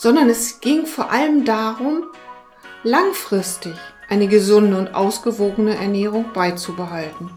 sondern 0.00 0.30
es 0.30 0.60
ging 0.60 0.86
vor 0.86 1.10
allem 1.10 1.44
darum, 1.44 2.04
langfristig 2.84 3.74
eine 4.08 4.28
gesunde 4.28 4.78
und 4.78 4.94
ausgewogene 4.94 5.76
Ernährung 5.76 6.32
beizubehalten. 6.32 7.28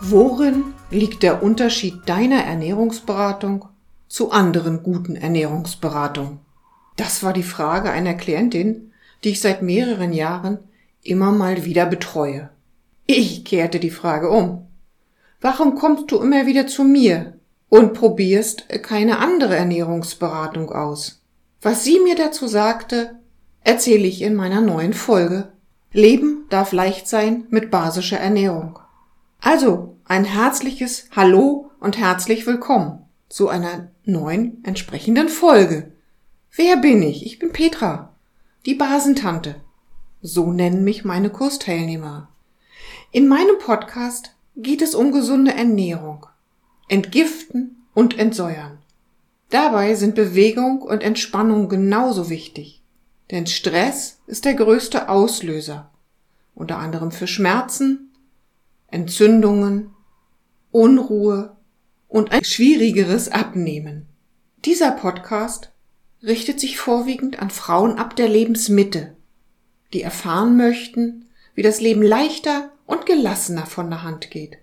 Worin 0.00 0.74
liegt 0.92 1.24
der 1.24 1.42
Unterschied 1.42 2.08
deiner 2.08 2.44
Ernährungsberatung 2.44 3.64
zu 4.06 4.30
anderen 4.30 4.84
guten 4.84 5.16
Ernährungsberatungen? 5.16 6.38
Das 6.96 7.24
war 7.24 7.32
die 7.32 7.42
Frage 7.42 7.90
einer 7.90 8.14
Klientin, 8.14 8.92
die 9.24 9.30
ich 9.30 9.40
seit 9.40 9.60
mehreren 9.60 10.12
Jahren 10.12 10.60
immer 11.02 11.32
mal 11.32 11.64
wieder 11.64 11.86
betreue. 11.86 12.48
Ich 13.06 13.44
kehrte 13.44 13.80
die 13.80 13.90
Frage 13.90 14.30
um. 14.30 14.69
Warum 15.40 15.74
kommst 15.74 16.10
du 16.10 16.18
immer 16.18 16.46
wieder 16.46 16.66
zu 16.66 16.84
mir 16.84 17.38
und 17.70 17.94
probierst 17.94 18.68
keine 18.82 19.18
andere 19.18 19.56
Ernährungsberatung 19.56 20.70
aus? 20.70 21.22
Was 21.62 21.82
sie 21.82 21.98
mir 22.00 22.14
dazu 22.14 22.46
sagte, 22.46 23.18
erzähle 23.62 24.06
ich 24.06 24.20
in 24.20 24.34
meiner 24.34 24.60
neuen 24.60 24.92
Folge. 24.92 25.52
Leben 25.92 26.46
darf 26.50 26.72
leicht 26.72 27.08
sein 27.08 27.46
mit 27.48 27.70
basischer 27.70 28.18
Ernährung. 28.18 28.78
Also 29.40 29.96
ein 30.04 30.24
herzliches 30.24 31.08
Hallo 31.16 31.70
und 31.80 31.96
herzlich 31.96 32.46
willkommen 32.46 33.06
zu 33.30 33.48
einer 33.48 33.88
neuen 34.04 34.62
entsprechenden 34.64 35.28
Folge. 35.28 35.92
Wer 36.54 36.76
bin 36.76 37.02
ich? 37.02 37.24
Ich 37.24 37.38
bin 37.38 37.52
Petra, 37.52 38.14
die 38.66 38.74
Basentante. 38.74 39.56
So 40.20 40.52
nennen 40.52 40.84
mich 40.84 41.04
meine 41.04 41.30
Kursteilnehmer. 41.30 42.28
In 43.10 43.26
meinem 43.26 43.58
Podcast 43.58 44.34
geht 44.62 44.82
es 44.82 44.94
um 44.94 45.12
gesunde 45.12 45.54
Ernährung, 45.54 46.26
Entgiften 46.88 47.84
und 47.94 48.18
Entsäuern. 48.18 48.78
Dabei 49.48 49.94
sind 49.94 50.14
Bewegung 50.14 50.82
und 50.82 51.02
Entspannung 51.02 51.68
genauso 51.68 52.30
wichtig, 52.30 52.82
denn 53.30 53.46
Stress 53.46 54.20
ist 54.26 54.44
der 54.44 54.54
größte 54.54 55.08
Auslöser, 55.08 55.90
unter 56.54 56.78
anderem 56.78 57.10
für 57.10 57.26
Schmerzen, 57.26 58.12
Entzündungen, 58.88 59.90
Unruhe 60.70 61.56
und 62.08 62.32
ein 62.32 62.44
schwierigeres 62.44 63.28
Abnehmen. 63.28 64.06
Dieser 64.64 64.92
Podcast 64.92 65.70
richtet 66.22 66.60
sich 66.60 66.78
vorwiegend 66.78 67.40
an 67.40 67.50
Frauen 67.50 67.98
ab 67.98 68.14
der 68.14 68.28
Lebensmitte, 68.28 69.16
die 69.92 70.02
erfahren 70.02 70.56
möchten, 70.56 71.26
wie 71.54 71.62
das 71.62 71.80
Leben 71.80 72.02
leichter 72.02 72.70
und 72.90 73.06
gelassener 73.06 73.66
von 73.66 73.88
der 73.88 74.02
Hand 74.02 74.30
geht. 74.30 74.58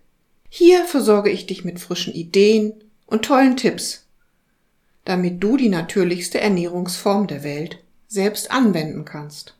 Hier 0.49 0.83
versorge 0.83 1.29
ich 1.29 1.45
dich 1.45 1.63
mit 1.63 1.79
frischen 1.79 2.13
Ideen 2.13 2.73
und 3.05 3.23
tollen 3.23 3.55
Tipps, 3.55 4.05
damit 5.05 5.41
du 5.41 5.55
die 5.55 5.69
natürlichste 5.69 6.41
Ernährungsform 6.41 7.27
der 7.27 7.43
Welt 7.43 7.83
selbst 8.07 8.51
anwenden 8.51 9.05
kannst. 9.05 9.55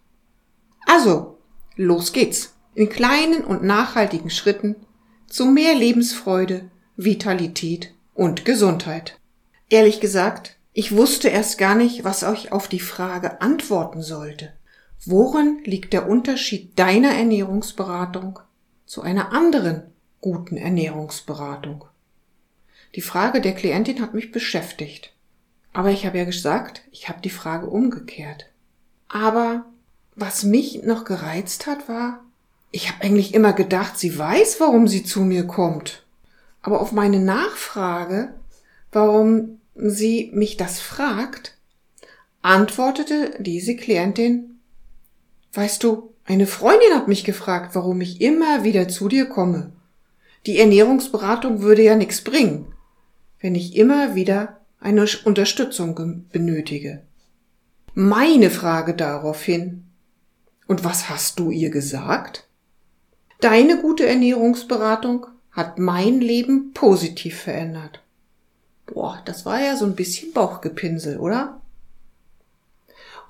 Also, 0.85 1.37
los 1.77 2.11
geht's 2.11 2.55
in 2.75 2.89
kleinen 2.89 3.43
und 3.45 3.63
nachhaltigen 3.63 4.29
Schritten 4.29 4.75
zu 5.27 5.45
mehr 5.45 5.73
Lebensfreude, 5.73 6.69
Vitalität 6.97 7.93
und 8.13 8.43
Gesundheit. 8.43 9.17
Ehrlich 9.69 10.01
gesagt, 10.01 10.57
ich 10.73 10.95
wusste 10.95 11.29
erst 11.29 11.57
gar 11.57 11.75
nicht, 11.75 12.03
was 12.03 12.23
euch 12.23 12.51
auf 12.51 12.67
die 12.67 12.79
Frage 12.79 13.41
antworten 13.41 14.01
sollte. 14.01 14.53
Worin 15.05 15.59
liegt 15.63 15.93
der 15.93 16.09
Unterschied 16.09 16.77
deiner 16.77 17.11
Ernährungsberatung 17.11 18.39
zu 18.87 19.03
einer 19.03 19.31
anderen 19.31 19.83
guten 20.21 20.57
Ernährungsberatung? 20.57 21.85
Die 22.95 23.01
Frage 23.01 23.41
der 23.41 23.53
Klientin 23.53 24.01
hat 24.01 24.15
mich 24.15 24.31
beschäftigt. 24.31 25.13
Aber 25.73 25.91
ich 25.91 26.07
habe 26.07 26.17
ja 26.17 26.23
gesagt, 26.23 26.81
ich 26.91 27.07
habe 27.07 27.21
die 27.21 27.29
Frage 27.29 27.67
umgekehrt. 27.67 28.49
Aber 29.09 29.65
was 30.15 30.43
mich 30.43 30.81
noch 30.83 31.05
gereizt 31.05 31.67
hat, 31.67 31.87
war, 31.87 32.23
ich 32.71 32.89
habe 32.89 33.03
eigentlich 33.03 33.35
immer 33.35 33.53
gedacht, 33.53 33.99
sie 33.99 34.17
weiß, 34.17 34.59
warum 34.59 34.87
sie 34.87 35.03
zu 35.03 35.21
mir 35.21 35.45
kommt. 35.45 36.05
Aber 36.61 36.81
auf 36.81 36.91
meine 36.91 37.19
Nachfrage, 37.19 38.33
warum 38.91 39.59
sie 39.75 40.31
mich 40.33 40.57
das 40.57 40.79
fragt, 40.79 41.55
antwortete 42.41 43.35
diese 43.39 43.75
Klientin, 43.75 44.59
weißt 45.53 45.83
du, 45.83 46.13
eine 46.27 46.45
Freundin 46.45 46.93
hat 46.93 47.07
mich 47.07 47.23
gefragt, 47.23 47.73
warum 47.73 48.01
ich 48.01 48.19
immer 48.19 48.65
wieder 48.65 48.89
zu 48.89 49.07
dir 49.07 49.27
komme. 49.27 49.71
Die 50.45 50.59
Ernährungsberatung 50.59 51.61
würde 51.61 51.83
ja 51.83 51.95
nichts 51.95 52.21
bringen, 52.21 52.73
wenn 53.39 53.55
ich 53.55 53.77
immer 53.77 54.13
wieder 54.13 54.59
eine 54.81 55.07
Unterstützung 55.23 56.25
benötige. 56.29 57.03
Meine 57.93 58.49
Frage 58.49 58.93
daraufhin, 58.93 59.85
und 60.67 60.83
was 60.83 61.09
hast 61.09 61.39
du 61.39 61.49
ihr 61.49 61.69
gesagt? 61.69 62.49
Deine 63.39 63.81
gute 63.81 64.05
Ernährungsberatung 64.05 65.27
hat 65.51 65.79
mein 65.79 66.19
Leben 66.19 66.73
positiv 66.73 67.39
verändert. 67.39 68.03
Boah, 68.85 69.21
das 69.23 69.45
war 69.45 69.61
ja 69.61 69.77
so 69.77 69.85
ein 69.85 69.95
bisschen 69.95 70.33
Bauchgepinsel, 70.33 71.19
oder? 71.19 71.61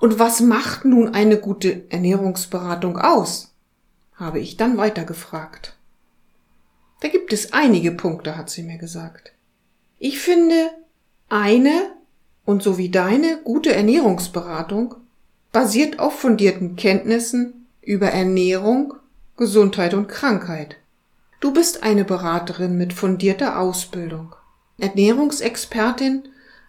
Und 0.00 0.18
was 0.18 0.40
macht 0.40 0.84
nun 0.84 1.14
eine 1.14 1.38
gute 1.38 1.90
Ernährungsberatung 1.90 2.98
aus? 2.98 3.48
habe 4.18 4.40
ich 4.40 4.56
dann 4.56 4.76
weitergefragt. 4.76 5.76
Da 7.00 7.08
gibt 7.08 7.32
es 7.32 7.52
einige 7.52 7.92
Punkte, 7.92 8.36
hat 8.36 8.50
sie 8.50 8.64
mir 8.64 8.78
gesagt. 8.78 9.32
Ich 9.98 10.18
finde, 10.18 10.70
eine 11.28 11.92
und 12.44 12.62
so 12.62 12.78
wie 12.78 12.88
deine 12.88 13.38
gute 13.44 13.74
Ernährungsberatung 13.74 14.96
basiert 15.52 16.00
auf 16.00 16.18
fundierten 16.18 16.76
Kenntnissen 16.76 17.66
über 17.80 18.08
Ernährung 18.08 18.94
Gesundheit 19.36 19.94
und 19.94 20.08
Krankheit. 20.08 20.76
Du 21.40 21.52
bist 21.52 21.84
eine 21.84 22.04
Beraterin 22.04 22.76
mit 22.76 22.92
fundierter 22.92 23.60
Ausbildung, 23.60 24.34
Ernährungsexpertin 24.78 26.24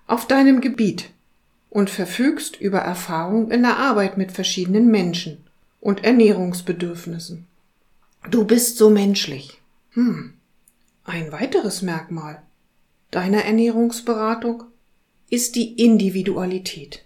auf 0.06 0.28
deinem 0.28 0.62
Gebiet 0.62 1.10
und 1.70 1.90
verfügst 1.90 2.60
über 2.60 2.80
Erfahrung 2.80 3.52
in 3.52 3.62
der 3.62 3.78
Arbeit 3.78 4.18
mit 4.18 4.32
verschiedenen 4.32 4.90
Menschen 4.90 5.46
und 5.80 6.04
Ernährungsbedürfnissen. 6.04 7.46
Du 8.30 8.44
bist 8.44 8.78
so 8.78 8.90
menschlich. 8.90 9.62
Hm. 9.92 10.34
Ein 11.06 11.32
weiteres 11.32 11.82
Merkmal 11.82 12.42
deiner 13.12 13.46
Ernährungsberatung 13.46 14.64
ist 15.30 15.56
die 15.56 15.84
Individualität. 15.84 17.06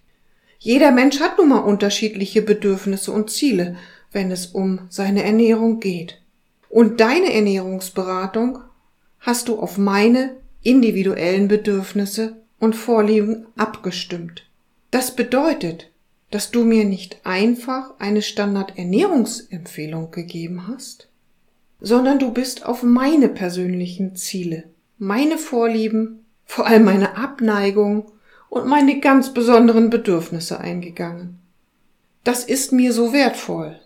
Jeder 0.60 0.92
Mensch 0.92 1.20
hat 1.20 1.38
nun 1.38 1.50
mal 1.50 1.60
unterschiedliche 1.60 2.42
Bedürfnisse 2.42 3.12
und 3.12 3.30
Ziele, 3.30 3.78
wenn 4.12 4.32
es 4.32 4.48
um 4.48 4.82
seine 4.90 5.24
Ernährung 5.24 5.80
geht. 5.80 6.22
Und 6.70 7.00
deine 7.00 7.34
Ernährungsberatung 7.34 8.60
hast 9.20 9.48
du 9.48 9.60
auf 9.60 9.78
meine 9.78 10.36
individuellen 10.62 11.48
Bedürfnisse 11.48 12.42
und 12.60 12.76
Vorlieben 12.76 13.46
abgestimmt. 13.58 14.44
Das 14.94 15.16
bedeutet, 15.16 15.90
dass 16.30 16.52
du 16.52 16.64
mir 16.64 16.86
nicht 16.86 17.18
einfach 17.24 17.96
eine 17.98 18.22
Standardernährungsempfehlung 18.22 20.12
gegeben 20.12 20.68
hast, 20.68 21.10
sondern 21.82 22.20
du 22.20 22.30
bist 22.30 22.68
auf 22.68 22.84
meine 22.84 23.28
persönlichen 23.28 24.16
Ziele, 24.16 24.66
meine 25.00 25.40
Vorlieben, 25.40 26.24
vor 26.46 26.68
allem 26.68 26.84
meine 26.84 27.18
Abneigung 27.18 28.12
und 28.50 28.68
meine 28.68 29.00
ganz 29.00 29.34
besonderen 29.34 29.90
Bedürfnisse 29.90 30.60
eingegangen. 30.60 31.40
Das 32.24 32.44
ist 32.44 32.72
mir 32.72 32.94
so 32.94 33.14
wertvoll. 33.14 33.80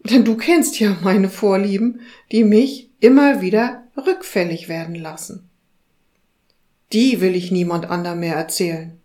Denn 0.00 0.24
du 0.24 0.36
kennst 0.36 0.80
ja 0.80 0.96
meine 1.04 1.28
Vorlieben, 1.28 2.00
die 2.32 2.42
mich 2.42 2.90
immer 2.98 3.40
wieder 3.40 3.84
rückfällig 3.96 4.68
werden 4.68 4.96
lassen. 4.96 5.48
Die 6.92 7.20
will 7.20 7.36
ich 7.36 7.52
niemand 7.52 7.88
anderem 7.88 8.18
mehr 8.18 8.34
erzählen. 8.34 8.97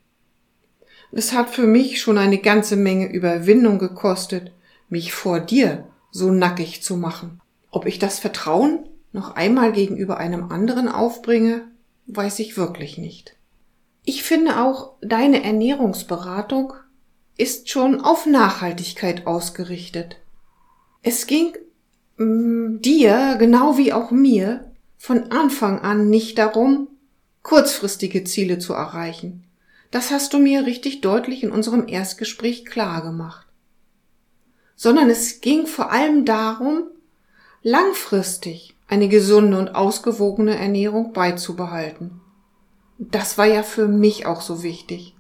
Es 1.15 1.31
hat 1.31 1.51
für 1.51 1.67
mich 1.67 2.01
schon 2.01 2.17
eine 2.17 2.39
ganze 2.39 2.75
Menge 2.75 3.11
Überwindung 3.11 3.77
gekostet, 3.77 4.51
mich 4.89 5.13
vor 5.13 5.39
dir 5.39 5.87
so 6.09 6.31
nackig 6.31 6.81
zu 6.81 6.97
machen. 6.97 7.39
Ob 7.69 7.85
ich 7.85 7.99
das 7.99 8.17
Vertrauen 8.17 8.89
noch 9.11 9.35
einmal 9.35 9.73
gegenüber 9.73 10.17
einem 10.17 10.51
anderen 10.51 10.87
aufbringe, 10.87 11.67
weiß 12.07 12.39
ich 12.39 12.57
wirklich 12.57 12.97
nicht. 12.97 13.35
Ich 14.03 14.23
finde 14.23 14.59
auch, 14.59 14.93
deine 15.01 15.43
Ernährungsberatung 15.43 16.73
ist 17.37 17.69
schon 17.69 18.01
auf 18.01 18.25
Nachhaltigkeit 18.25 19.27
ausgerichtet. 19.27 20.17
Es 21.03 21.27
ging 21.27 21.53
mm, 22.17 22.81
dir, 22.81 23.35
genau 23.37 23.77
wie 23.77 23.93
auch 23.93 24.09
mir, 24.09 24.71
von 24.97 25.31
Anfang 25.31 25.79
an 25.79 26.09
nicht 26.09 26.39
darum, 26.39 26.87
kurzfristige 27.43 28.23
Ziele 28.23 28.57
zu 28.57 28.73
erreichen. 28.73 29.43
Das 29.93 30.09
hast 30.09 30.33
du 30.33 30.39
mir 30.39 30.65
richtig 30.65 31.01
deutlich 31.01 31.43
in 31.43 31.51
unserem 31.51 31.87
Erstgespräch 31.87 32.65
klar 32.65 33.03
gemacht. 33.03 33.45
Sondern 34.75 35.07
es 35.11 35.39
ging 35.39 35.67
vor 35.67 35.91
allem 35.91 36.25
darum, 36.25 36.85
langfristig 37.61 38.75
eine 38.87 39.07
gesunde 39.07 39.59
und 39.59 39.75
ausgewogene 39.75 40.57
Ernährung 40.57 41.13
beizubehalten. 41.13 42.21
Das 42.97 43.37
war 43.37 43.45
ja 43.45 43.61
für 43.61 43.87
mich 43.87 44.25
auch 44.25 44.41
so 44.41 44.63
wichtig. 44.63 45.15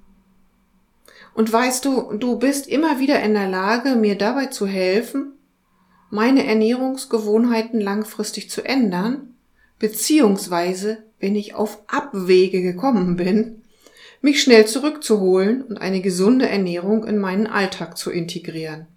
Und 1.35 1.53
weißt 1.53 1.85
du, 1.85 2.13
du 2.13 2.39
bist 2.39 2.67
immer 2.67 2.99
wieder 2.99 3.21
in 3.21 3.35
der 3.35 3.47
Lage, 3.47 3.95
mir 3.95 4.17
dabei 4.17 4.47
zu 4.47 4.65
helfen, 4.65 5.33
meine 6.09 6.47
Ernährungsgewohnheiten 6.47 7.79
langfristig 7.79 8.49
zu 8.49 8.65
ändern, 8.65 9.35
beziehungsweise, 9.77 11.03
wenn 11.19 11.35
ich 11.35 11.53
auf 11.53 11.77
Abwege 11.85 12.63
gekommen 12.63 13.17
bin, 13.17 13.62
mich 14.23 14.41
schnell 14.41 14.65
zurückzuholen 14.65 15.63
und 15.63 15.77
eine 15.77 16.01
gesunde 16.01 16.47
Ernährung 16.47 17.05
in 17.05 17.19
meinen 17.19 17.45
Alltag 17.45 17.97
zu 17.97 18.09
integrieren. 18.09 18.87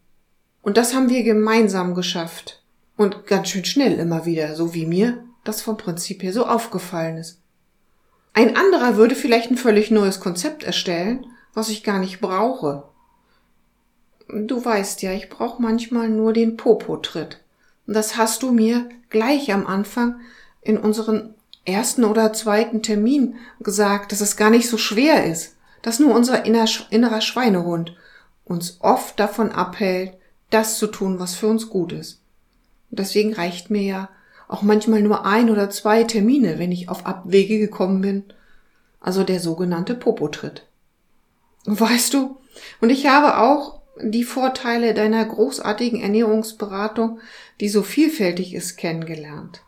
Und 0.62 0.76
das 0.76 0.94
haben 0.94 1.10
wir 1.10 1.24
gemeinsam 1.24 1.94
geschafft. 1.94 2.62
Und 2.96 3.26
ganz 3.26 3.48
schön 3.48 3.64
schnell 3.64 3.98
immer 3.98 4.24
wieder, 4.24 4.54
so 4.54 4.72
wie 4.72 4.86
mir 4.86 5.24
das 5.44 5.62
vom 5.62 5.76
Prinzip 5.76 6.22
her 6.22 6.32
so 6.32 6.46
aufgefallen 6.46 7.18
ist. 7.18 7.40
Ein 8.34 8.56
anderer 8.56 8.96
würde 8.96 9.16
vielleicht 9.16 9.50
ein 9.50 9.56
völlig 9.56 9.90
neues 9.90 10.20
Konzept 10.20 10.62
erstellen, 10.62 11.26
was 11.54 11.70
ich 11.70 11.82
gar 11.82 11.98
nicht 11.98 12.20
brauche. 12.20 12.84
Du 14.28 14.64
weißt 14.64 15.02
ja, 15.02 15.12
ich 15.12 15.28
brauche 15.28 15.60
manchmal 15.60 16.08
nur 16.08 16.32
den 16.32 16.56
Popo-Tritt. 16.56 17.40
Und 17.86 17.94
das 17.94 18.16
hast 18.16 18.42
du 18.42 18.52
mir 18.52 18.88
gleich 19.10 19.52
am 19.52 19.66
Anfang 19.66 20.20
in 20.62 20.78
unseren 20.78 21.34
ersten 21.66 22.04
oder 22.04 22.32
zweiten 22.32 22.82
Termin 22.82 23.36
gesagt, 23.60 24.12
dass 24.12 24.20
es 24.20 24.36
gar 24.36 24.50
nicht 24.50 24.68
so 24.68 24.78
schwer 24.78 25.24
ist, 25.24 25.56
dass 25.82 25.98
nur 25.98 26.14
unser 26.14 26.44
innerer 26.44 27.20
Schweinehund 27.20 27.96
uns 28.44 28.78
oft 28.80 29.18
davon 29.18 29.52
abhält, 29.52 30.14
das 30.50 30.78
zu 30.78 30.86
tun, 30.86 31.18
was 31.18 31.34
für 31.34 31.48
uns 31.48 31.68
gut 31.68 31.92
ist. 31.92 32.20
Und 32.90 33.00
deswegen 33.00 33.34
reicht 33.34 33.70
mir 33.70 33.82
ja 33.82 34.08
auch 34.48 34.62
manchmal 34.62 35.02
nur 35.02 35.26
ein 35.26 35.50
oder 35.50 35.70
zwei 35.70 36.04
Termine, 36.04 36.58
wenn 36.58 36.70
ich 36.70 36.88
auf 36.88 37.04
Abwege 37.04 37.58
gekommen 37.58 38.00
bin. 38.00 38.24
Also 39.00 39.24
der 39.24 39.40
sogenannte 39.40 39.94
Popotritt. 39.94 40.66
Weißt 41.64 42.14
du, 42.14 42.38
und 42.80 42.90
ich 42.90 43.06
habe 43.06 43.38
auch 43.38 43.80
die 44.00 44.24
Vorteile 44.24 44.94
deiner 44.94 45.24
großartigen 45.24 46.00
Ernährungsberatung, 46.00 47.20
die 47.60 47.68
so 47.68 47.82
vielfältig 47.82 48.54
ist, 48.54 48.76
kennengelernt. 48.76 49.62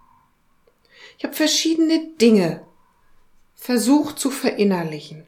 Ich 1.18 1.24
habe 1.24 1.34
verschiedene 1.34 2.14
Dinge 2.20 2.62
versucht 3.54 4.18
zu 4.18 4.30
verinnerlichen. 4.30 5.26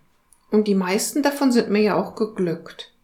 Und 0.50 0.66
die 0.66 0.74
meisten 0.74 1.22
davon 1.22 1.52
sind 1.52 1.68
mir 1.68 1.82
ja 1.82 1.96
auch 1.96 2.14
geglückt. 2.14 2.94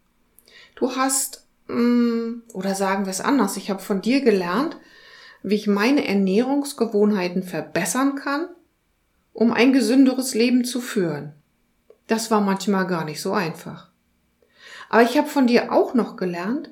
Du 0.76 0.96
hast 0.96 1.46
Mm, 1.68 2.42
oder 2.52 2.74
sagen 2.74 3.06
wir 3.06 3.10
es 3.10 3.20
anders, 3.20 3.56
ich 3.56 3.70
habe 3.70 3.82
von 3.82 4.00
dir 4.00 4.20
gelernt, 4.20 4.76
wie 5.42 5.56
ich 5.56 5.66
meine 5.66 6.06
Ernährungsgewohnheiten 6.06 7.42
verbessern 7.42 8.14
kann, 8.14 8.48
um 9.32 9.52
ein 9.52 9.72
gesünderes 9.72 10.34
Leben 10.34 10.64
zu 10.64 10.80
führen. 10.80 11.32
Das 12.06 12.30
war 12.30 12.40
manchmal 12.40 12.86
gar 12.86 13.04
nicht 13.04 13.20
so 13.20 13.32
einfach. 13.32 13.90
Aber 14.88 15.02
ich 15.02 15.18
habe 15.18 15.28
von 15.28 15.46
dir 15.46 15.72
auch 15.72 15.94
noch 15.94 16.16
gelernt, 16.16 16.70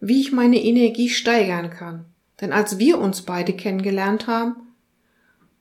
wie 0.00 0.20
ich 0.20 0.32
meine 0.32 0.62
Energie 0.62 1.10
steigern 1.10 1.68
kann. 1.70 2.06
Denn 2.40 2.52
als 2.52 2.78
wir 2.78 2.98
uns 2.98 3.22
beide 3.22 3.52
kennengelernt 3.52 4.26
haben, 4.26 4.56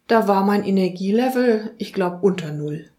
da 0.10 0.28
war 0.28 0.44
mein 0.44 0.66
Energielevel, 0.66 1.72
ich 1.78 1.94
glaube, 1.94 2.18
unter 2.22 2.52
Null. 2.52 2.90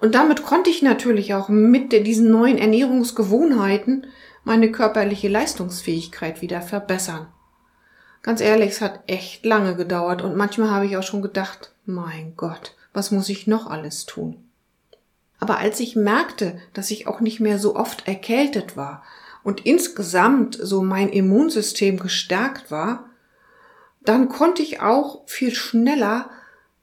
Und 0.00 0.16
damit 0.16 0.42
konnte 0.42 0.70
ich 0.70 0.82
natürlich 0.82 1.34
auch 1.34 1.48
mit 1.48 1.92
diesen 1.92 2.30
neuen 2.30 2.58
Ernährungsgewohnheiten 2.58 4.06
meine 4.42 4.72
körperliche 4.72 5.28
Leistungsfähigkeit 5.28 6.42
wieder 6.42 6.60
verbessern. 6.60 7.28
Ganz 8.22 8.40
ehrlich, 8.40 8.70
es 8.70 8.80
hat 8.80 9.00
echt 9.06 9.44
lange 9.44 9.76
gedauert 9.76 10.22
und 10.22 10.36
manchmal 10.36 10.70
habe 10.70 10.86
ich 10.86 10.96
auch 10.96 11.02
schon 11.02 11.22
gedacht, 11.22 11.72
mein 11.84 12.34
Gott, 12.36 12.74
was 12.92 13.10
muss 13.10 13.28
ich 13.28 13.46
noch 13.46 13.68
alles 13.68 14.06
tun? 14.06 14.48
Aber 15.38 15.58
als 15.58 15.80
ich 15.80 15.96
merkte, 15.96 16.58
dass 16.72 16.90
ich 16.90 17.06
auch 17.06 17.20
nicht 17.20 17.40
mehr 17.40 17.58
so 17.58 17.76
oft 17.76 18.08
erkältet 18.08 18.76
war 18.76 19.02
und 19.42 19.66
insgesamt 19.66 20.58
so 20.60 20.82
mein 20.82 21.10
Immunsystem 21.10 21.98
gestärkt 21.98 22.70
war, 22.70 23.10
dann 24.04 24.28
konnte 24.28 24.62
ich 24.62 24.80
auch 24.80 25.22
viel 25.26 25.54
schneller 25.54 26.30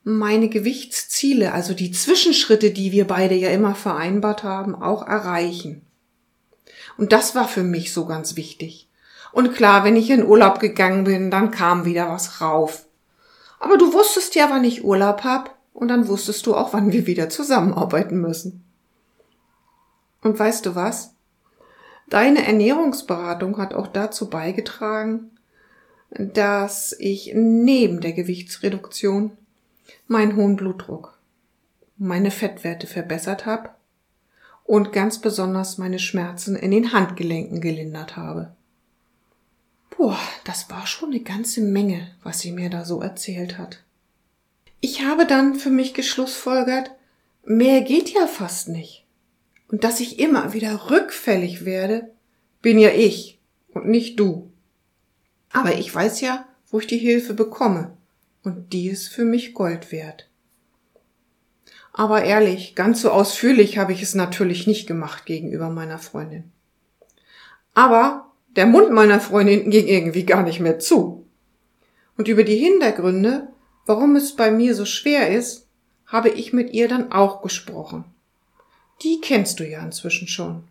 meine 0.03 0.49
Gewichtsziele, 0.49 1.53
also 1.53 1.73
die 1.73 1.91
Zwischenschritte, 1.91 2.71
die 2.71 2.91
wir 2.91 3.05
beide 3.05 3.35
ja 3.35 3.49
immer 3.49 3.75
vereinbart 3.75 4.43
haben, 4.43 4.75
auch 4.75 5.05
erreichen. 5.05 5.85
Und 6.97 7.11
das 7.11 7.35
war 7.35 7.47
für 7.47 7.63
mich 7.63 7.93
so 7.93 8.05
ganz 8.05 8.35
wichtig. 8.35 8.89
Und 9.31 9.53
klar, 9.53 9.83
wenn 9.83 9.95
ich 9.95 10.09
in 10.09 10.25
Urlaub 10.25 10.59
gegangen 10.59 11.03
bin, 11.03 11.29
dann 11.29 11.51
kam 11.51 11.85
wieder 11.85 12.09
was 12.09 12.41
rauf. 12.41 12.85
Aber 13.59 13.77
du 13.77 13.93
wusstest 13.93 14.35
ja, 14.35 14.49
wann 14.49 14.63
ich 14.63 14.83
Urlaub 14.83 15.23
hab, 15.23 15.57
und 15.73 15.87
dann 15.87 16.07
wusstest 16.07 16.45
du 16.45 16.55
auch, 16.55 16.73
wann 16.73 16.91
wir 16.91 17.07
wieder 17.07 17.29
zusammenarbeiten 17.29 18.19
müssen. 18.19 18.65
Und 20.21 20.37
weißt 20.37 20.65
du 20.65 20.75
was? 20.75 21.13
Deine 22.09 22.45
Ernährungsberatung 22.45 23.57
hat 23.57 23.73
auch 23.73 23.87
dazu 23.87 24.29
beigetragen, 24.29 25.31
dass 26.11 26.95
ich 26.97 27.33
neben 27.35 28.01
der 28.01 28.13
Gewichtsreduktion 28.13 29.31
meinen 30.07 30.35
hohen 30.35 30.55
Blutdruck, 30.55 31.17
meine 31.97 32.31
Fettwerte 32.31 32.87
verbessert 32.87 33.45
habe 33.45 33.69
und 34.63 34.93
ganz 34.93 35.19
besonders 35.19 35.77
meine 35.77 35.99
Schmerzen 35.99 36.55
in 36.55 36.71
den 36.71 36.93
Handgelenken 36.93 37.61
gelindert 37.61 38.17
habe. 38.17 38.51
Boah, 39.97 40.19
das 40.45 40.69
war 40.69 40.87
schon 40.87 41.09
eine 41.09 41.19
ganze 41.19 41.61
Menge, 41.61 42.11
was 42.23 42.39
sie 42.39 42.51
mir 42.51 42.69
da 42.69 42.85
so 42.85 43.01
erzählt 43.01 43.57
hat. 43.57 43.83
Ich 44.79 45.03
habe 45.03 45.25
dann 45.25 45.55
für 45.55 45.69
mich 45.69 45.93
geschlussfolgert, 45.93 46.91
mehr 47.43 47.81
geht 47.81 48.09
ja 48.09 48.27
fast 48.27 48.69
nicht. 48.69 49.05
Und 49.67 49.83
dass 49.83 49.99
ich 49.99 50.19
immer 50.19 50.53
wieder 50.53 50.89
rückfällig 50.89 51.65
werde, 51.65 52.09
bin 52.61 52.79
ja 52.79 52.89
ich 52.89 53.39
und 53.73 53.87
nicht 53.87 54.19
du. 54.19 54.48
Aber 55.51 55.75
ich 55.75 55.93
weiß 55.93 56.21
ja, 56.21 56.45
wo 56.69 56.79
ich 56.79 56.87
die 56.87 56.97
Hilfe 56.97 57.33
bekomme 57.33 57.97
und 58.43 58.73
die 58.73 58.87
ist 58.87 59.07
für 59.07 59.25
mich 59.25 59.53
Gold 59.53 59.91
wert. 59.91 60.29
Aber 61.91 62.23
ehrlich, 62.23 62.75
ganz 62.75 63.01
so 63.01 63.11
ausführlich 63.11 63.77
habe 63.77 63.93
ich 63.93 64.01
es 64.01 64.15
natürlich 64.15 64.67
nicht 64.67 64.87
gemacht 64.87 65.25
gegenüber 65.25 65.69
meiner 65.69 65.97
Freundin. 65.97 66.51
Aber 67.73 68.31
der 68.55 68.65
Mund 68.65 68.91
meiner 68.91 69.19
Freundin 69.19 69.69
ging 69.69 69.87
irgendwie 69.87 70.25
gar 70.25 70.43
nicht 70.43 70.59
mehr 70.59 70.79
zu. 70.79 71.25
Und 72.17 72.27
über 72.27 72.43
die 72.43 72.57
Hintergründe, 72.57 73.47
warum 73.85 74.15
es 74.15 74.35
bei 74.35 74.51
mir 74.51 74.75
so 74.75 74.85
schwer 74.85 75.29
ist, 75.29 75.67
habe 76.05 76.29
ich 76.29 76.53
mit 76.53 76.71
ihr 76.71 76.87
dann 76.87 77.11
auch 77.11 77.41
gesprochen. 77.41 78.05
Die 79.03 79.21
kennst 79.21 79.59
du 79.59 79.67
ja 79.67 79.81
inzwischen 79.81 80.27
schon. 80.27 80.67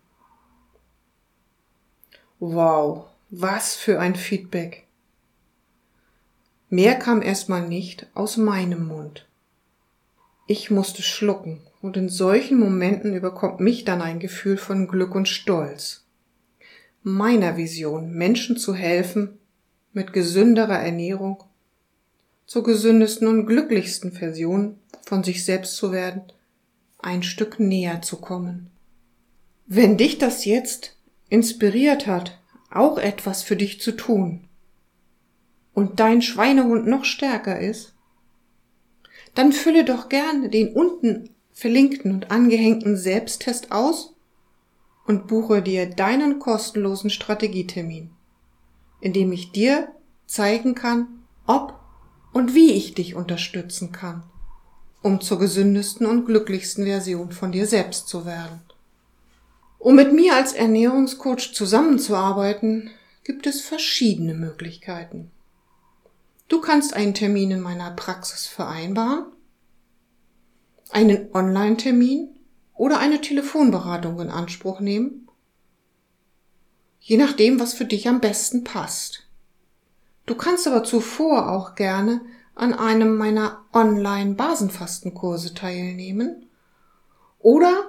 Wow, 2.41 3.07
was 3.31 3.75
für 3.75 4.01
ein 4.01 4.15
Feedback. 4.15 4.87
Mehr 6.71 6.95
kam 6.95 7.23
erstmal 7.23 7.67
nicht 7.67 8.07
aus 8.15 8.37
meinem 8.37 8.87
Mund. 8.87 9.27
Ich 10.47 10.71
musste 10.71 11.03
schlucken, 11.03 11.61
und 11.81 11.97
in 11.97 12.09
solchen 12.09 12.59
Momenten 12.59 13.15
überkommt 13.15 13.61
mich 13.61 13.85
dann 13.85 14.03
ein 14.03 14.19
Gefühl 14.19 14.57
von 14.57 14.89
Glück 14.89 15.15
und 15.15 15.29
Stolz. 15.29 16.05
Meiner 17.03 17.57
Vision, 17.57 18.13
Menschen 18.13 18.57
zu 18.57 18.75
helfen, 18.75 19.39
mit 19.93 20.13
gesünderer 20.13 20.79
Ernährung, 20.79 21.45
zur 22.47 22.65
gesündesten 22.65 23.29
und 23.29 23.47
glücklichsten 23.47 24.13
Version 24.13 24.79
von 25.03 25.23
sich 25.23 25.45
selbst 25.45 25.77
zu 25.77 25.93
werden, 25.93 26.23
ein 26.99 27.23
Stück 27.23 27.61
näher 27.61 28.03
zu 28.03 28.17
kommen. 28.17 28.71
Wenn 29.67 29.99
dich 29.99 30.19
das 30.19 30.45
jetzt 30.47 30.97
inspiriert 31.29 32.07
hat, 32.07 32.39
auch 32.71 32.99
etwas 32.99 33.43
für 33.43 33.57
dich 33.57 33.81
zu 33.81 33.93
tun, 33.93 34.49
und 35.79 36.01
dein 36.01 36.23
Schweinehund 36.23 36.89
noch 36.89 37.05
stärker 37.05 37.61
ist, 37.61 37.95
dann 39.37 39.53
fülle 39.53 39.85
doch 39.85 40.09
gerne 40.09 40.49
den 40.49 40.73
unten 40.73 41.31
verlinkten 41.53 42.13
und 42.13 42.33
angehängten 42.33 42.97
Selbsttest 42.97 43.71
aus 43.71 44.17
und 45.07 45.29
buche 45.29 45.63
dir 45.63 45.89
deinen 45.89 46.41
kostenlosen 46.41 47.11
Strategietermin, 47.11 48.11
in 49.01 49.13
dem 49.13 49.31
ich 49.31 49.53
dir 49.53 49.87
zeigen 50.27 50.75
kann, 50.75 51.07
ob 51.47 51.79
und 52.33 52.57
wie 52.57 52.73
ich 52.73 52.95
dich 52.95 53.15
unterstützen 53.15 53.93
kann, 53.93 54.25
um 55.01 55.21
zur 55.21 55.39
gesündesten 55.39 56.09
und 56.09 56.27
glücklichsten 56.27 56.87
Version 56.87 57.31
von 57.31 57.53
dir 57.53 57.69
selbst 57.69 58.09
zu 58.09 58.27
werden. 58.27 58.68
Um 59.79 59.95
mit 59.95 60.13
mir 60.13 60.35
als 60.35 60.53
Ernährungscoach 60.53 61.53
zusammenzuarbeiten, 61.55 62.91
gibt 63.23 63.47
es 63.47 63.61
verschiedene 63.61 64.35
Möglichkeiten. 64.35 65.31
Du 66.49 66.61
kannst 66.61 66.95
einen 66.95 67.15
Termin 67.15 67.51
in 67.51 67.61
meiner 67.61 67.91
Praxis 67.91 68.47
vereinbaren, 68.47 69.27
einen 70.91 71.33
Online-Termin 71.35 72.31
oder 72.75 72.99
eine 72.99 73.21
Telefonberatung 73.21 74.21
in 74.21 74.31
Anspruch 74.31 74.81
nehmen, 74.81 75.29
je 77.01 77.17
nachdem, 77.17 77.61
was 77.61 77.75
für 77.75 77.85
dich 77.85 78.09
am 78.09 78.21
besten 78.21 78.65
passt. 78.65 79.27
Du 80.27 80.35
kannst 80.35 80.67
aber 80.67 80.85
zuvor 80.85 81.51
auch 81.51 81.75
gerne 81.75 82.23
an 82.55 82.75
einem 82.75 83.17
meiner 83.17 83.65
Online-Basenfastenkurse 83.73 85.55
teilnehmen 85.55 86.47
oder 87.39 87.88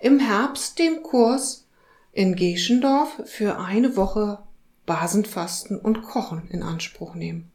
im 0.00 0.18
Herbst 0.18 0.78
dem 0.78 1.02
Kurs 1.02 1.66
in 2.12 2.34
Geschendorf 2.34 3.20
für 3.26 3.58
eine 3.58 3.96
Woche 3.96 4.38
Basenfasten 4.86 5.78
und 5.78 6.02
Kochen 6.02 6.48
in 6.50 6.62
Anspruch 6.62 7.14
nehmen. 7.14 7.52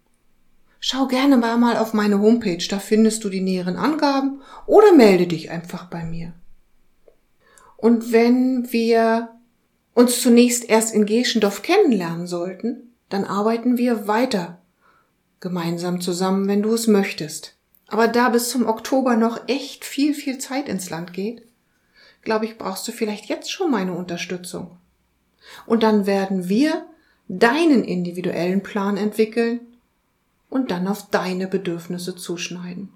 Schau 0.79 1.07
gerne 1.07 1.37
mal 1.37 1.77
auf 1.77 1.93
meine 1.93 2.19
Homepage, 2.19 2.65
da 2.69 2.79
findest 2.79 3.23
du 3.23 3.29
die 3.29 3.41
näheren 3.41 3.75
Angaben 3.75 4.41
oder 4.67 4.93
melde 4.93 5.27
dich 5.27 5.49
einfach 5.49 5.85
bei 5.89 6.03
mir. 6.03 6.33
Und 7.75 8.11
wenn 8.11 8.71
wir 8.71 9.29
uns 9.93 10.21
zunächst 10.21 10.69
erst 10.69 10.93
in 10.93 11.05
Geschendorf 11.05 11.63
kennenlernen 11.63 12.27
sollten, 12.27 12.93
dann 13.09 13.25
arbeiten 13.25 13.77
wir 13.77 14.07
weiter 14.07 14.61
gemeinsam 15.39 16.01
zusammen, 16.01 16.47
wenn 16.47 16.61
du 16.61 16.73
es 16.73 16.87
möchtest. 16.87 17.57
Aber 17.87 18.07
da 18.07 18.29
bis 18.29 18.49
zum 18.49 18.67
Oktober 18.67 19.15
noch 19.15 19.47
echt 19.47 19.85
viel, 19.85 20.13
viel 20.13 20.37
Zeit 20.37 20.69
ins 20.69 20.89
Land 20.89 21.13
geht, 21.13 21.44
glaube 22.25 22.45
ich, 22.45 22.57
brauchst 22.57 22.85
du 22.87 22.91
vielleicht 22.91 23.25
jetzt 23.27 23.49
schon 23.49 23.71
meine 23.71 23.93
Unterstützung. 23.93 24.77
Und 25.65 25.83
dann 25.83 26.05
werden 26.05 26.49
wir 26.49 26.85
deinen 27.27 27.83
individuellen 27.83 28.61
Plan 28.61 28.97
entwickeln 28.97 29.61
und 30.49 30.71
dann 30.71 30.87
auf 30.87 31.09
deine 31.09 31.47
Bedürfnisse 31.47 32.15
zuschneiden. 32.15 32.89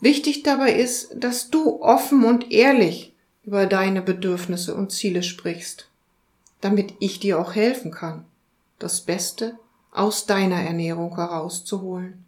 Wichtig 0.00 0.42
dabei 0.42 0.72
ist, 0.72 1.10
dass 1.16 1.50
du 1.50 1.82
offen 1.82 2.24
und 2.24 2.52
ehrlich 2.52 3.14
über 3.44 3.66
deine 3.66 4.02
Bedürfnisse 4.02 4.74
und 4.74 4.92
Ziele 4.92 5.22
sprichst, 5.22 5.88
damit 6.60 6.94
ich 7.00 7.18
dir 7.18 7.40
auch 7.40 7.54
helfen 7.54 7.90
kann, 7.90 8.24
das 8.78 9.00
Beste 9.00 9.58
aus 9.90 10.26
deiner 10.26 10.62
Ernährung 10.62 11.16
herauszuholen. 11.16 12.24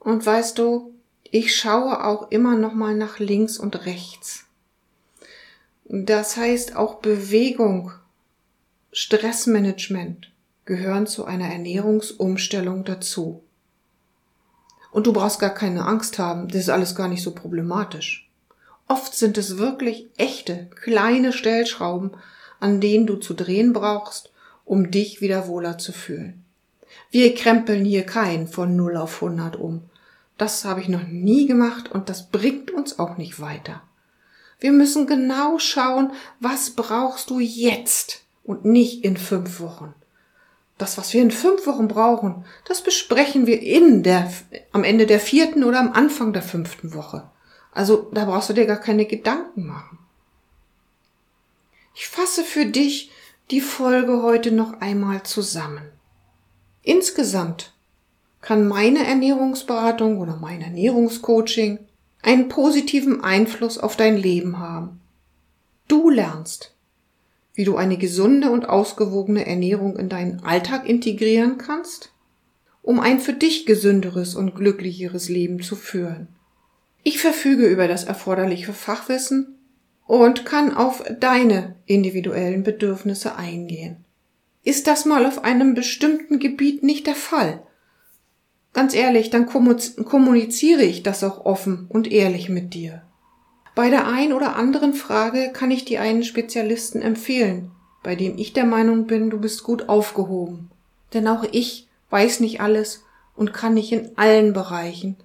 Und 0.00 0.24
weißt 0.24 0.58
du, 0.58 0.95
ich 1.32 1.56
schaue 1.56 2.04
auch 2.04 2.30
immer 2.30 2.56
noch 2.56 2.74
mal 2.74 2.94
nach 2.94 3.18
links 3.18 3.58
und 3.58 3.86
rechts. 3.86 4.44
Das 5.84 6.36
heißt 6.36 6.76
auch 6.76 6.96
Bewegung, 6.96 7.92
Stressmanagement 8.92 10.32
gehören 10.64 11.06
zu 11.06 11.24
einer 11.24 11.48
Ernährungsumstellung 11.48 12.84
dazu. 12.84 13.42
Und 14.90 15.06
du 15.06 15.12
brauchst 15.12 15.38
gar 15.38 15.54
keine 15.54 15.84
Angst 15.84 16.18
haben, 16.18 16.48
das 16.48 16.62
ist 16.62 16.70
alles 16.70 16.94
gar 16.94 17.08
nicht 17.08 17.22
so 17.22 17.32
problematisch. 17.32 18.30
Oft 18.88 19.14
sind 19.14 19.36
es 19.36 19.58
wirklich 19.58 20.06
echte, 20.16 20.68
kleine 20.74 21.32
Stellschrauben, 21.32 22.12
an 22.60 22.80
denen 22.80 23.06
du 23.06 23.16
zu 23.16 23.34
drehen 23.34 23.72
brauchst, 23.72 24.32
um 24.64 24.90
dich 24.90 25.20
wieder 25.20 25.48
wohler 25.48 25.78
zu 25.78 25.92
fühlen. 25.92 26.44
Wir 27.10 27.34
krempeln 27.34 27.84
hier 27.84 28.04
keinen 28.04 28.48
von 28.48 28.76
0 28.76 28.96
auf 28.96 29.22
100 29.22 29.56
um. 29.56 29.82
Das 30.38 30.64
habe 30.64 30.80
ich 30.80 30.88
noch 30.88 31.06
nie 31.06 31.46
gemacht 31.46 31.90
und 31.90 32.08
das 32.08 32.28
bringt 32.28 32.70
uns 32.70 32.98
auch 32.98 33.16
nicht 33.16 33.40
weiter. 33.40 33.82
Wir 34.58 34.72
müssen 34.72 35.06
genau 35.06 35.58
schauen, 35.58 36.12
was 36.40 36.70
brauchst 36.70 37.30
du 37.30 37.40
jetzt 37.40 38.22
und 38.44 38.64
nicht 38.64 39.04
in 39.04 39.16
fünf 39.16 39.60
Wochen. 39.60 39.94
Das, 40.78 40.98
was 40.98 41.12
wir 41.14 41.22
in 41.22 41.30
fünf 41.30 41.66
Wochen 41.66 41.88
brauchen, 41.88 42.44
das 42.66 42.82
besprechen 42.82 43.46
wir 43.46 43.62
in 43.62 44.02
der, 44.02 44.30
am 44.72 44.84
Ende 44.84 45.06
der 45.06 45.20
vierten 45.20 45.64
oder 45.64 45.80
am 45.80 45.92
Anfang 45.92 46.32
der 46.32 46.42
fünften 46.42 46.92
Woche. 46.92 47.30
Also 47.72 48.10
da 48.12 48.26
brauchst 48.26 48.50
du 48.50 48.54
dir 48.54 48.66
gar 48.66 48.78
keine 48.78 49.06
Gedanken 49.06 49.66
machen. 49.66 49.98
Ich 51.94 52.08
fasse 52.08 52.44
für 52.44 52.66
dich 52.66 53.10
die 53.50 53.62
Folge 53.62 54.22
heute 54.22 54.52
noch 54.52 54.80
einmal 54.80 55.22
zusammen. 55.22 55.90
Insgesamt 56.82 57.72
kann 58.46 58.68
meine 58.68 59.04
Ernährungsberatung 59.04 60.18
oder 60.18 60.36
mein 60.36 60.62
Ernährungscoaching 60.62 61.80
einen 62.22 62.46
positiven 62.46 63.24
Einfluss 63.24 63.76
auf 63.76 63.96
dein 63.96 64.16
Leben 64.16 64.60
haben. 64.60 65.00
Du 65.88 66.10
lernst, 66.10 66.72
wie 67.54 67.64
du 67.64 67.74
eine 67.74 67.98
gesunde 67.98 68.52
und 68.52 68.68
ausgewogene 68.68 69.44
Ernährung 69.46 69.96
in 69.96 70.08
deinen 70.08 70.44
Alltag 70.44 70.88
integrieren 70.88 71.58
kannst, 71.58 72.12
um 72.82 73.00
ein 73.00 73.18
für 73.18 73.32
dich 73.32 73.66
gesünderes 73.66 74.36
und 74.36 74.54
glücklicheres 74.54 75.28
Leben 75.28 75.60
zu 75.60 75.74
führen. 75.74 76.28
Ich 77.02 77.18
verfüge 77.18 77.66
über 77.66 77.88
das 77.88 78.04
erforderliche 78.04 78.72
Fachwissen 78.72 79.58
und 80.06 80.44
kann 80.44 80.72
auf 80.72 81.02
deine 81.18 81.74
individuellen 81.86 82.62
Bedürfnisse 82.62 83.34
eingehen. 83.34 84.04
Ist 84.62 84.86
das 84.86 85.04
mal 85.04 85.26
auf 85.26 85.42
einem 85.42 85.74
bestimmten 85.74 86.38
Gebiet 86.38 86.84
nicht 86.84 87.08
der 87.08 87.16
Fall? 87.16 87.65
Ganz 88.76 88.92
ehrlich, 88.92 89.30
dann 89.30 89.46
kommuniziere 89.46 90.82
ich 90.82 91.02
das 91.02 91.24
auch 91.24 91.46
offen 91.46 91.86
und 91.88 92.12
ehrlich 92.12 92.50
mit 92.50 92.74
dir. 92.74 93.00
Bei 93.74 93.88
der 93.88 94.06
ein 94.06 94.34
oder 94.34 94.56
anderen 94.56 94.92
Frage 94.92 95.50
kann 95.50 95.70
ich 95.70 95.86
dir 95.86 96.02
einen 96.02 96.22
Spezialisten 96.22 97.00
empfehlen, 97.00 97.70
bei 98.02 98.16
dem 98.16 98.36
ich 98.36 98.52
der 98.52 98.66
Meinung 98.66 99.06
bin, 99.06 99.30
du 99.30 99.40
bist 99.40 99.62
gut 99.62 99.88
aufgehoben. 99.88 100.70
Denn 101.14 101.26
auch 101.26 101.42
ich 101.52 101.88
weiß 102.10 102.40
nicht 102.40 102.60
alles 102.60 103.02
und 103.34 103.54
kann 103.54 103.72
nicht 103.72 103.92
in 103.92 104.10
allen 104.16 104.52
Bereichen 104.52 105.16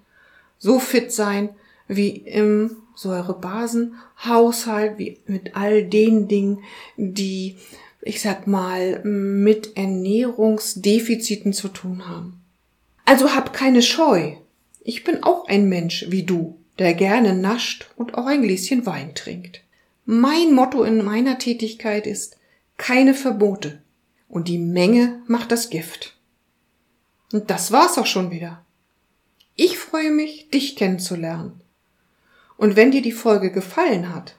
so 0.58 0.80
fit 0.80 1.12
sein 1.12 1.50
wie 1.90 2.08
im 2.08 2.78
Säurebasenhaushalt, 2.96 4.98
wie 4.98 5.20
mit 5.28 5.58
all 5.58 5.84
den 5.84 6.30
Dingen, 6.30 6.60
die 6.96 7.58
ich 8.02 8.22
sag 8.22 8.48
mal, 8.48 9.04
mit 9.04 9.76
Ernährungsdefiziten 9.76 11.52
zu 11.52 11.68
tun 11.68 12.08
haben. 12.08 12.41
Also 13.06 13.36
hab 13.36 13.54
keine 13.54 13.82
Scheu. 13.82 14.34
Ich 14.84 15.04
bin 15.04 15.24
auch 15.24 15.48
ein 15.48 15.70
Mensch 15.70 16.06
wie 16.10 16.24
du, 16.24 16.60
der 16.80 16.94
gerne 16.94 17.36
nascht 17.36 17.90
und 17.96 18.16
auch 18.16 18.26
ein 18.26 18.42
Gläschen 18.42 18.86
Wein 18.86 19.16
trinkt. 19.16 19.62
Mein 20.06 20.54
Motto 20.54 20.84
in 20.84 21.04
meiner 21.04 21.38
Tätigkeit 21.38 22.08
ist 22.08 22.38
keine 22.78 23.14
Verbote. 23.14 23.82
Und 24.28 24.48
die 24.48 24.58
Menge 24.58 25.22
macht 25.28 25.52
das 25.52 25.70
Gift. 25.70 26.18
Und 27.34 27.50
das 27.50 27.72
war's 27.72 27.98
auch 27.98 28.06
schon 28.06 28.32
wieder. 28.32 28.66
Ich 29.56 29.78
freue 29.78 30.12
mich, 30.12 30.50
dich 30.50 30.76
kennenzulernen. 30.76 31.62
Und 32.58 32.76
wenn 32.76 32.92
dir 32.92 33.02
die 33.02 33.12
Folge 33.12 33.52
gefallen 33.52 34.14
hat, 34.14 34.36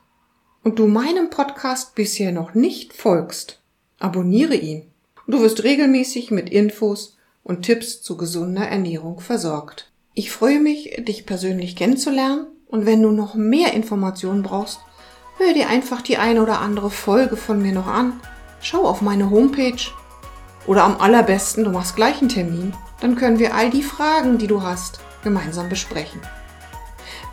und 0.62 0.78
du 0.78 0.86
meinem 0.86 1.30
Podcast 1.30 1.94
bisher 1.94 2.32
noch 2.32 2.54
nicht 2.54 2.92
folgst, 2.92 3.60
abonniere 3.98 4.54
ihn. 4.54 4.90
Du 5.26 5.40
wirst 5.40 5.64
regelmäßig 5.64 6.30
mit 6.30 6.50
Infos 6.50 7.16
und 7.42 7.62
Tipps 7.62 8.02
zu 8.02 8.16
gesunder 8.16 8.66
Ernährung 8.66 9.20
versorgt. 9.20 9.90
Ich 10.14 10.30
freue 10.30 10.60
mich, 10.60 11.02
dich 11.06 11.26
persönlich 11.26 11.76
kennenzulernen 11.76 12.46
und 12.66 12.86
wenn 12.86 13.02
du 13.02 13.10
noch 13.10 13.34
mehr 13.34 13.72
Informationen 13.72 14.42
brauchst, 14.42 14.80
hör 15.38 15.52
dir 15.54 15.68
einfach 15.68 16.02
die 16.02 16.18
eine 16.18 16.42
oder 16.42 16.60
andere 16.60 16.90
Folge 16.90 17.36
von 17.36 17.60
mir 17.60 17.72
noch 17.72 17.86
an. 17.86 18.20
Schau 18.60 18.84
auf 18.86 19.00
meine 19.00 19.30
Homepage 19.30 19.90
oder 20.66 20.84
am 20.84 21.00
allerbesten, 21.00 21.64
du 21.64 21.70
machst 21.70 21.96
gleich 21.96 22.20
einen 22.20 22.28
Termin, 22.28 22.74
dann 23.00 23.16
können 23.16 23.38
wir 23.38 23.54
all 23.54 23.70
die 23.70 23.82
Fragen, 23.82 24.38
die 24.38 24.46
du 24.46 24.62
hast, 24.62 25.00
gemeinsam 25.24 25.68
besprechen. 25.68 26.20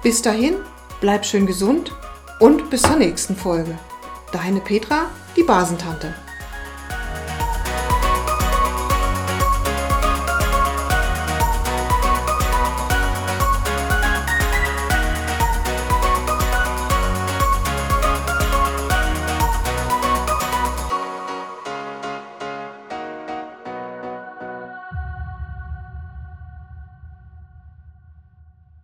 Bis 0.01 0.22
dahin, 0.22 0.56
bleib 1.01 1.25
schön 1.25 1.46
gesund 1.46 1.92
und 2.39 2.70
bis 2.70 2.82
zur 2.82 2.96
nächsten 2.96 3.36
Folge. 3.36 3.78
Deine 4.32 4.62
Petra, 4.62 5.06
die 5.36 5.44
Basentante. 5.44 6.13